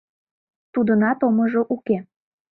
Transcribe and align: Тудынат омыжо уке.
Тудынат 0.73 1.19
омыжо 1.27 1.61
уке. 1.75 1.97